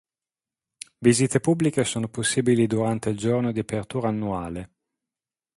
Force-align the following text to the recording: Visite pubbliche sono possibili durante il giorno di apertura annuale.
Visite 0.97 1.39
pubbliche 1.39 1.83
sono 1.83 2.07
possibili 2.09 2.65
durante 2.65 3.11
il 3.11 3.17
giorno 3.19 3.51
di 3.51 3.59
apertura 3.59 4.07
annuale. 4.07 4.71